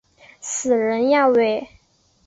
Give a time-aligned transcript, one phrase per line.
[0.39, 1.69] 死人呀喂！